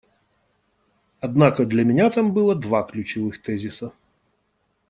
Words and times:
Однако 1.19 1.63
для 1.63 1.83
меня 1.83 2.09
там 2.09 2.33
было 2.33 2.55
два 2.55 2.81
ключевых 2.81 3.39
тезиса. 3.39 3.93